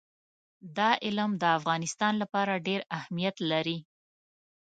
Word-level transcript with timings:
دا 0.77 0.89
علم 1.05 1.31
د 1.37 1.43
افغانستان 1.57 2.13
لپاره 2.21 2.63
ډېر 2.67 2.81
اهمیت 2.97 3.35
لري. 3.51 3.77